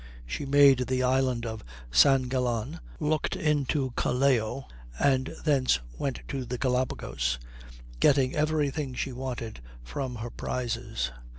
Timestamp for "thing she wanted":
8.71-9.59